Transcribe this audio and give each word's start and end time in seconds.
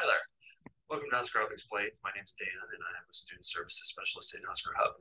There. 0.00 0.35
Welcome 0.88 1.10
to 1.10 1.16
Husker 1.16 1.40
Hub 1.40 1.50
Explains. 1.50 1.98
My 2.04 2.10
name 2.14 2.22
is 2.22 2.32
Dan, 2.38 2.46
and 2.46 2.78
I 2.78 2.94
am 2.94 3.10
a 3.10 3.12
student 3.12 3.44
services 3.44 3.88
specialist 3.88 4.36
in 4.36 4.40
Husker 4.46 4.70
Hub. 4.78 4.94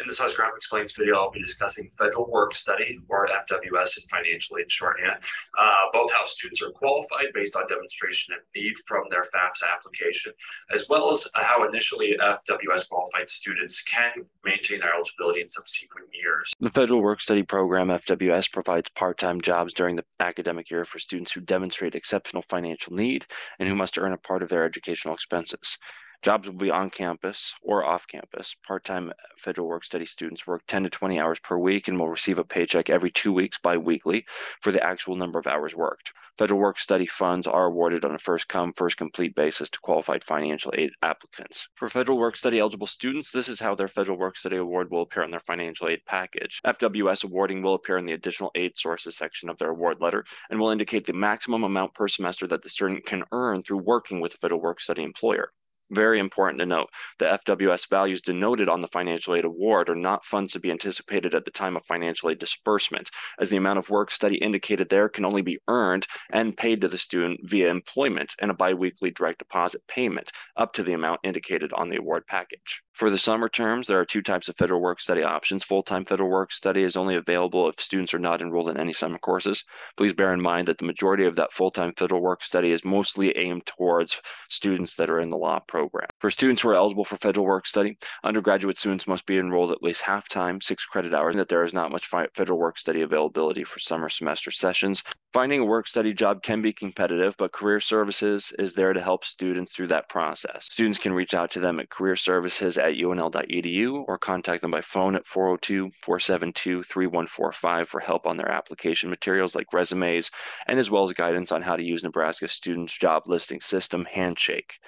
In 0.00 0.06
this 0.06 0.18
Husker 0.18 0.42
Hub 0.42 0.56
Explains 0.56 0.92
video, 0.92 1.16
I'll 1.16 1.30
be 1.30 1.40
discussing 1.40 1.90
federal 1.98 2.30
work 2.30 2.54
study, 2.54 2.98
or 3.10 3.26
FWS 3.26 3.98
in 3.98 4.08
financial 4.08 4.56
aid 4.56 4.72
shorthand. 4.72 5.20
Uh, 5.58 5.84
both 5.92 6.10
how 6.14 6.24
students 6.24 6.62
are 6.62 6.70
qualified 6.70 7.34
based 7.34 7.54
on 7.54 7.66
demonstration 7.66 8.32
of 8.32 8.40
need 8.56 8.76
from 8.86 9.04
their 9.10 9.24
FAFSA 9.24 9.70
application, 9.70 10.32
as 10.72 10.86
well 10.88 11.10
as 11.10 11.28
how 11.34 11.68
initially 11.68 12.16
FWS 12.18 12.88
qualified 12.88 13.28
students 13.28 13.82
can 13.82 14.12
maintain 14.42 14.80
their 14.80 14.94
eligibility 14.94 15.42
in 15.42 15.50
subsequent 15.50 16.08
years. 16.14 16.50
The 16.60 16.70
Federal 16.70 17.02
Work 17.02 17.20
Study 17.20 17.42
Program, 17.42 17.88
FWS, 17.88 18.50
provides 18.50 18.88
part 18.88 19.18
time 19.18 19.42
jobs 19.42 19.74
during 19.74 19.96
the 19.96 20.04
academic 20.18 20.70
year 20.70 20.86
for 20.86 20.98
students 20.98 21.30
who 21.30 21.42
demonstrate 21.42 21.94
exceptional 21.94 22.40
financial 22.40 22.94
need 22.94 23.26
and 23.58 23.68
who 23.68 23.74
must 23.74 23.98
earn 23.98 24.14
a 24.14 24.18
part 24.18 24.42
of 24.42 24.48
their 24.48 24.64
educational 24.64 25.12
expenses. 25.26 25.78
Jobs 26.22 26.48
will 26.48 26.56
be 26.56 26.70
on 26.70 26.90
campus 26.90 27.54
or 27.62 27.84
off 27.84 28.06
campus. 28.06 28.56
Part 28.66 28.84
time 28.84 29.12
federal 29.38 29.68
work 29.68 29.84
study 29.84 30.06
students 30.06 30.46
work 30.46 30.62
10 30.66 30.84
to 30.84 30.90
20 30.90 31.20
hours 31.20 31.40
per 31.40 31.56
week 31.56 31.88
and 31.88 31.98
will 31.98 32.08
receive 32.08 32.38
a 32.38 32.44
paycheck 32.44 32.90
every 32.90 33.10
two 33.10 33.32
weeks 33.32 33.58
bi 33.58 33.76
weekly 33.76 34.26
for 34.60 34.72
the 34.72 34.82
actual 34.82 35.16
number 35.16 35.38
of 35.38 35.46
hours 35.46 35.74
worked. 35.74 36.12
Federal 36.38 36.60
work 36.60 36.78
study 36.78 37.06
funds 37.06 37.46
are 37.46 37.64
awarded 37.64 38.04
on 38.04 38.14
a 38.14 38.18
first 38.18 38.46
come, 38.46 38.72
first 38.74 38.98
complete 38.98 39.34
basis 39.34 39.70
to 39.70 39.78
qualified 39.80 40.22
financial 40.22 40.70
aid 40.76 40.90
applicants. 41.02 41.66
For 41.76 41.88
federal 41.88 42.18
work 42.18 42.36
study 42.36 42.58
eligible 42.58 42.86
students, 42.86 43.30
this 43.30 43.48
is 43.48 43.58
how 43.58 43.74
their 43.74 43.88
federal 43.88 44.18
work 44.18 44.36
study 44.36 44.56
award 44.56 44.90
will 44.90 45.00
appear 45.02 45.22
on 45.22 45.30
their 45.30 45.40
financial 45.40 45.88
aid 45.88 46.02
package. 46.04 46.60
FWS 46.66 47.24
awarding 47.24 47.62
will 47.62 47.74
appear 47.74 47.96
in 47.96 48.04
the 48.04 48.12
additional 48.12 48.50
aid 48.54 48.76
sources 48.76 49.16
section 49.16 49.48
of 49.48 49.56
their 49.56 49.70
award 49.70 50.02
letter 50.02 50.26
and 50.50 50.60
will 50.60 50.70
indicate 50.70 51.06
the 51.06 51.14
maximum 51.14 51.64
amount 51.64 51.94
per 51.94 52.06
semester 52.06 52.46
that 52.46 52.60
the 52.62 52.68
student 52.68 53.06
can 53.06 53.24
earn 53.32 53.62
through 53.62 53.78
working 53.78 54.20
with 54.20 54.34
a 54.34 54.38
federal 54.38 54.60
work 54.60 54.80
study 54.80 55.02
employer. 55.02 55.52
Very 55.90 56.18
important 56.18 56.58
to 56.58 56.66
note 56.66 56.90
the 57.18 57.26
FWS 57.26 57.88
values 57.88 58.20
denoted 58.20 58.68
on 58.68 58.80
the 58.80 58.88
financial 58.88 59.36
aid 59.36 59.44
award 59.44 59.88
are 59.88 59.94
not 59.94 60.24
funds 60.24 60.52
to 60.52 60.58
be 60.58 60.72
anticipated 60.72 61.32
at 61.32 61.44
the 61.44 61.50
time 61.52 61.76
of 61.76 61.86
financial 61.86 62.28
aid 62.28 62.40
disbursement, 62.40 63.08
as 63.38 63.50
the 63.50 63.56
amount 63.56 63.78
of 63.78 63.88
work 63.88 64.10
study 64.10 64.36
indicated 64.36 64.88
there 64.88 65.08
can 65.08 65.24
only 65.24 65.42
be 65.42 65.60
earned 65.68 66.08
and 66.30 66.56
paid 66.56 66.80
to 66.80 66.88
the 66.88 66.98
student 66.98 67.40
via 67.48 67.70
employment 67.70 68.34
and 68.40 68.50
a 68.50 68.54
biweekly 68.54 69.12
direct 69.12 69.38
deposit 69.38 69.86
payment 69.86 70.32
up 70.56 70.72
to 70.72 70.82
the 70.82 70.92
amount 70.92 71.20
indicated 71.22 71.72
on 71.72 71.88
the 71.88 71.98
award 71.98 72.26
package. 72.26 72.82
For 72.96 73.10
the 73.10 73.18
summer 73.18 73.46
terms, 73.46 73.86
there 73.86 74.00
are 74.00 74.06
two 74.06 74.22
types 74.22 74.48
of 74.48 74.56
federal 74.56 74.80
work 74.80 75.00
study 75.00 75.22
options. 75.22 75.62
Full 75.62 75.82
time 75.82 76.06
federal 76.06 76.30
work 76.30 76.50
study 76.50 76.82
is 76.82 76.96
only 76.96 77.16
available 77.16 77.68
if 77.68 77.78
students 77.78 78.14
are 78.14 78.18
not 78.18 78.40
enrolled 78.40 78.70
in 78.70 78.78
any 78.78 78.94
summer 78.94 79.18
courses. 79.18 79.62
Please 79.98 80.14
bear 80.14 80.32
in 80.32 80.40
mind 80.40 80.68
that 80.68 80.78
the 80.78 80.86
majority 80.86 81.26
of 81.26 81.36
that 81.36 81.52
full 81.52 81.70
time 81.70 81.92
federal 81.98 82.22
work 82.22 82.42
study 82.42 82.72
is 82.72 82.86
mostly 82.86 83.36
aimed 83.36 83.66
towards 83.66 84.22
students 84.48 84.96
that 84.96 85.10
are 85.10 85.20
in 85.20 85.28
the 85.28 85.36
law 85.36 85.58
program. 85.68 86.08
For 86.20 86.30
students 86.30 86.62
who 86.62 86.70
are 86.70 86.74
eligible 86.74 87.04
for 87.04 87.18
federal 87.18 87.44
work 87.44 87.66
study, 87.66 87.98
undergraduate 88.24 88.78
students 88.78 89.06
must 89.06 89.26
be 89.26 89.36
enrolled 89.36 89.72
at 89.72 89.82
least 89.82 90.00
half 90.00 90.26
time, 90.30 90.62
six 90.62 90.86
credit 90.86 91.12
hours, 91.12 91.34
and 91.34 91.40
that 91.40 91.50
there 91.50 91.64
is 91.64 91.74
not 91.74 91.92
much 91.92 92.08
federal 92.32 92.58
work 92.58 92.78
study 92.78 93.02
availability 93.02 93.62
for 93.62 93.78
summer 93.78 94.08
semester 94.08 94.50
sessions. 94.50 95.02
Finding 95.36 95.60
a 95.60 95.66
work 95.66 95.86
study 95.86 96.14
job 96.14 96.42
can 96.42 96.62
be 96.62 96.72
competitive, 96.72 97.36
but 97.36 97.52
Career 97.52 97.78
Services 97.78 98.54
is 98.58 98.72
there 98.72 98.94
to 98.94 99.02
help 99.02 99.22
students 99.22 99.74
through 99.74 99.88
that 99.88 100.08
process. 100.08 100.66
Students 100.70 100.98
can 100.98 101.12
reach 101.12 101.34
out 101.34 101.50
to 101.50 101.60
them 101.60 101.78
at 101.78 101.90
Career 101.90 102.16
Services 102.16 102.78
at 102.78 102.94
unl.edu 102.94 104.04
or 104.08 104.16
contact 104.16 104.62
them 104.62 104.70
by 104.70 104.80
phone 104.80 105.14
at 105.14 105.26
402 105.26 105.90
472 105.90 106.82
3145 106.84 107.86
for 107.86 108.00
help 108.00 108.26
on 108.26 108.38
their 108.38 108.50
application 108.50 109.10
materials 109.10 109.54
like 109.54 109.74
resumes 109.74 110.30
and 110.68 110.78
as 110.78 110.90
well 110.90 111.04
as 111.04 111.12
guidance 111.12 111.52
on 111.52 111.60
how 111.60 111.76
to 111.76 111.84
use 111.84 112.02
Nebraska 112.02 112.48
Students 112.48 112.96
Job 112.96 113.24
Listing 113.26 113.60
System 113.60 114.06
Handshake. 114.06 114.78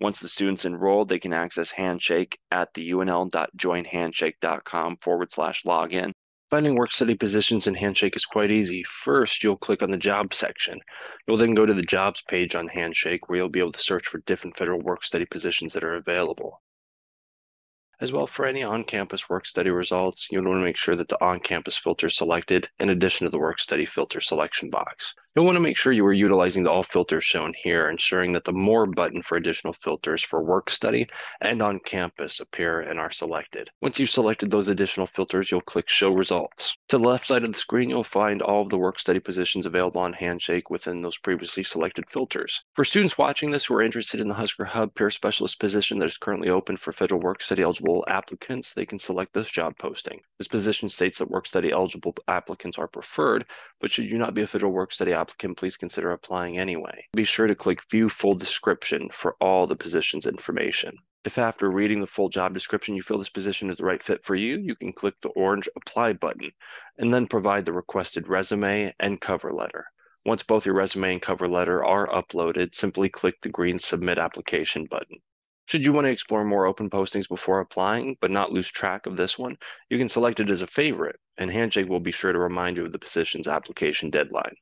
Once 0.00 0.20
the 0.20 0.28
student's 0.28 0.64
enrolled, 0.64 1.10
they 1.10 1.18
can 1.18 1.34
access 1.34 1.70
Handshake 1.70 2.38
at 2.50 2.72
the 2.72 2.92
unl.joinhandshake.com 2.92 4.96
forward 5.02 5.30
slash 5.30 5.64
login. 5.64 6.14
Finding 6.50 6.76
work 6.76 6.90
study 6.90 7.14
positions 7.14 7.66
in 7.66 7.74
Handshake 7.74 8.16
is 8.16 8.24
quite 8.24 8.50
easy. 8.50 8.82
First, 8.82 9.44
you'll 9.44 9.58
click 9.58 9.82
on 9.82 9.90
the 9.90 9.98
Jobs 9.98 10.38
section. 10.38 10.80
You'll 11.26 11.36
then 11.36 11.52
go 11.52 11.66
to 11.66 11.74
the 11.74 11.82
Jobs 11.82 12.22
page 12.22 12.54
on 12.54 12.68
Handshake 12.68 13.28
where 13.28 13.36
you'll 13.36 13.50
be 13.50 13.60
able 13.60 13.72
to 13.72 13.78
search 13.78 14.06
for 14.06 14.18
different 14.20 14.56
federal 14.56 14.80
work 14.80 15.04
study 15.04 15.26
positions 15.26 15.74
that 15.74 15.84
are 15.84 15.96
available. 15.96 16.62
As 18.00 18.12
well, 18.12 18.26
for 18.26 18.46
any 18.46 18.62
on-campus 18.62 19.28
work 19.28 19.44
study 19.44 19.68
results, 19.68 20.28
you'll 20.30 20.44
want 20.44 20.60
to 20.60 20.64
make 20.64 20.78
sure 20.78 20.96
that 20.96 21.08
the 21.08 21.22
on-campus 21.22 21.76
filter 21.76 22.06
is 22.06 22.16
selected 22.16 22.70
in 22.78 22.88
addition 22.88 23.26
to 23.26 23.30
the 23.30 23.38
work 23.38 23.58
study 23.58 23.84
filter 23.84 24.20
selection 24.20 24.70
box. 24.70 25.14
You'll 25.36 25.44
want 25.44 25.56
to 25.56 25.60
make 25.60 25.76
sure 25.76 25.92
you 25.92 26.04
are 26.06 26.12
utilizing 26.12 26.64
the 26.64 26.70
all 26.70 26.82
filters 26.82 27.22
shown 27.22 27.54
here, 27.54 27.88
ensuring 27.88 28.32
that 28.32 28.44
the 28.44 28.52
more 28.52 28.86
button 28.86 29.22
for 29.22 29.36
additional 29.36 29.72
filters 29.72 30.22
for 30.22 30.42
work 30.42 30.68
study 30.70 31.06
and 31.40 31.62
on 31.62 31.78
campus 31.80 32.40
appear 32.40 32.80
and 32.80 32.98
are 32.98 33.10
selected. 33.10 33.70
Once 33.80 33.98
you've 33.98 34.10
selected 34.10 34.50
those 34.50 34.68
additional 34.68 35.06
filters, 35.06 35.50
you'll 35.50 35.60
click 35.60 35.88
show 35.88 36.12
results. 36.12 36.76
To 36.88 36.98
the 36.98 37.06
left 37.06 37.26
side 37.26 37.44
of 37.44 37.52
the 37.52 37.58
screen, 37.58 37.90
you'll 37.90 38.02
find 38.02 38.42
all 38.42 38.62
of 38.62 38.70
the 38.70 38.78
work 38.78 38.98
study 38.98 39.20
positions 39.20 39.66
available 39.66 40.00
on 40.00 40.12
Handshake 40.12 40.70
within 40.70 41.02
those 41.02 41.18
previously 41.18 41.62
selected 41.62 42.08
filters. 42.08 42.64
For 42.74 42.84
students 42.84 43.18
watching 43.18 43.50
this 43.50 43.66
who 43.66 43.74
are 43.74 43.82
interested 43.82 44.20
in 44.20 44.28
the 44.28 44.34
Husker 44.34 44.64
Hub 44.64 44.94
peer 44.94 45.10
specialist 45.10 45.60
position 45.60 45.98
that 45.98 46.06
is 46.06 46.18
currently 46.18 46.48
open 46.48 46.76
for 46.76 46.92
federal 46.92 47.20
work 47.20 47.42
study 47.42 47.62
eligible 47.62 48.04
applicants, 48.08 48.72
they 48.72 48.86
can 48.86 48.98
select 48.98 49.34
this 49.34 49.50
job 49.50 49.76
posting. 49.78 50.20
This 50.38 50.48
position 50.48 50.88
states 50.88 51.18
that 51.18 51.30
work 51.30 51.46
study 51.46 51.70
eligible 51.70 52.16
applicants 52.26 52.78
are 52.78 52.88
preferred, 52.88 53.44
but 53.80 53.90
should 53.92 54.10
you 54.10 54.18
not 54.18 54.34
be 54.34 54.42
a 54.42 54.46
federal 54.46 54.72
work 54.72 54.90
study 54.90 55.12
applicant, 55.18 55.56
please 55.56 55.76
consider 55.76 56.12
applying 56.12 56.58
anyway. 56.58 57.04
Be 57.14 57.24
sure 57.24 57.46
to 57.46 57.54
click 57.54 57.82
View 57.90 58.08
Full 58.08 58.34
Description 58.34 59.08
for 59.10 59.36
all 59.40 59.66
the 59.66 59.76
position's 59.76 60.26
information. 60.26 60.96
If 61.24 61.36
after 61.36 61.68
reading 61.70 62.00
the 62.00 62.06
full 62.06 62.28
job 62.28 62.54
description 62.54 62.94
you 62.94 63.02
feel 63.02 63.18
this 63.18 63.28
position 63.28 63.68
is 63.70 63.78
the 63.78 63.84
right 63.84 64.02
fit 64.02 64.24
for 64.24 64.36
you, 64.36 64.58
you 64.58 64.76
can 64.76 64.92
click 64.92 65.14
the 65.20 65.30
orange 65.30 65.68
Apply 65.76 66.12
button 66.12 66.52
and 66.96 67.12
then 67.12 67.26
provide 67.26 67.64
the 67.64 67.72
requested 67.72 68.28
resume 68.28 68.94
and 69.00 69.20
cover 69.20 69.52
letter. 69.52 69.84
Once 70.24 70.42
both 70.42 70.64
your 70.64 70.76
resume 70.76 71.12
and 71.12 71.22
cover 71.22 71.48
letter 71.48 71.84
are 71.84 72.06
uploaded, 72.06 72.72
simply 72.72 73.08
click 73.08 73.34
the 73.42 73.48
green 73.48 73.78
Submit 73.78 74.18
Application 74.18 74.84
button. 74.84 75.18
Should 75.66 75.84
you 75.84 75.92
want 75.92 76.06
to 76.06 76.10
explore 76.10 76.44
more 76.44 76.66
open 76.66 76.88
postings 76.88 77.28
before 77.28 77.60
applying, 77.60 78.16
but 78.22 78.30
not 78.30 78.52
lose 78.52 78.70
track 78.70 79.04
of 79.04 79.18
this 79.18 79.38
one, 79.38 79.58
you 79.90 79.98
can 79.98 80.08
select 80.08 80.40
it 80.40 80.48
as 80.48 80.62
a 80.62 80.66
favorite, 80.66 81.20
and 81.36 81.50
Handshake 81.50 81.88
will 81.88 82.00
be 82.00 82.10
sure 82.10 82.32
to 82.32 82.38
remind 82.38 82.78
you 82.78 82.84
of 82.84 82.92
the 82.92 82.98
position's 82.98 83.46
application 83.46 84.08
deadline. 84.08 84.54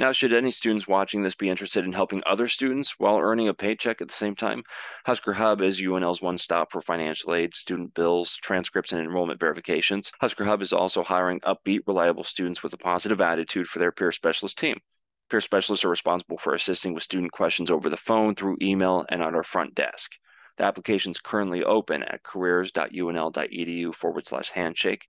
Now, 0.00 0.12
should 0.12 0.32
any 0.32 0.50
students 0.50 0.88
watching 0.88 1.22
this 1.22 1.34
be 1.34 1.50
interested 1.50 1.84
in 1.84 1.92
helping 1.92 2.22
other 2.24 2.48
students 2.48 2.98
while 2.98 3.18
earning 3.18 3.48
a 3.48 3.52
paycheck 3.52 4.00
at 4.00 4.08
the 4.08 4.14
same 4.14 4.34
time, 4.34 4.62
Husker 5.04 5.34
Hub 5.34 5.60
is 5.60 5.78
UNL's 5.82 6.22
one 6.22 6.38
stop 6.38 6.72
for 6.72 6.80
financial 6.80 7.34
aid, 7.34 7.52
student 7.52 7.92
bills, 7.92 8.38
transcripts, 8.38 8.92
and 8.92 9.02
enrollment 9.02 9.38
verifications. 9.38 10.10
Husker 10.18 10.46
Hub 10.46 10.62
is 10.62 10.72
also 10.72 11.02
hiring 11.02 11.40
upbeat, 11.40 11.80
reliable 11.86 12.24
students 12.24 12.62
with 12.62 12.72
a 12.72 12.78
positive 12.78 13.20
attitude 13.20 13.68
for 13.68 13.78
their 13.78 13.92
peer 13.92 14.10
specialist 14.10 14.56
team. 14.56 14.80
Peer 15.28 15.42
specialists 15.42 15.84
are 15.84 15.90
responsible 15.90 16.38
for 16.38 16.54
assisting 16.54 16.94
with 16.94 17.02
student 17.02 17.32
questions 17.32 17.70
over 17.70 17.90
the 17.90 17.98
phone, 17.98 18.34
through 18.34 18.56
email, 18.62 19.04
and 19.10 19.22
on 19.22 19.34
our 19.34 19.42
front 19.42 19.74
desk. 19.74 20.12
The 20.56 20.64
application 20.64 21.10
is 21.10 21.20
currently 21.20 21.62
open 21.62 22.04
at 22.04 22.22
careers.unl.edu 22.22 23.94
forward 23.94 24.26
slash 24.26 24.48
handshake. 24.48 25.08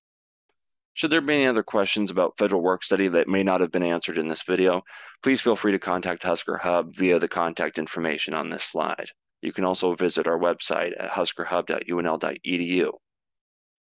Should 0.94 1.10
there 1.10 1.22
be 1.22 1.34
any 1.34 1.46
other 1.46 1.62
questions 1.62 2.10
about 2.10 2.36
federal 2.36 2.60
work 2.60 2.82
study 2.84 3.08
that 3.08 3.28
may 3.28 3.42
not 3.42 3.60
have 3.60 3.72
been 3.72 3.82
answered 3.82 4.18
in 4.18 4.28
this 4.28 4.42
video, 4.42 4.82
please 5.22 5.40
feel 5.40 5.56
free 5.56 5.72
to 5.72 5.78
contact 5.78 6.22
Husker 6.22 6.58
Hub 6.58 6.94
via 6.94 7.18
the 7.18 7.28
contact 7.28 7.78
information 7.78 8.34
on 8.34 8.50
this 8.50 8.64
slide. 8.64 9.10
You 9.40 9.52
can 9.52 9.64
also 9.64 9.94
visit 9.94 10.26
our 10.26 10.38
website 10.38 10.92
at 10.98 11.10
huskerhub.unl.edu. 11.10 12.92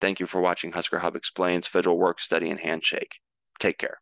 Thank 0.00 0.20
you 0.20 0.26
for 0.26 0.40
watching 0.40 0.72
Husker 0.72 0.98
Hub 0.98 1.16
Explains 1.16 1.66
Federal 1.66 1.98
Work 1.98 2.20
Study 2.20 2.50
and 2.50 2.60
Handshake. 2.60 3.20
Take 3.60 3.78
care. 3.78 4.00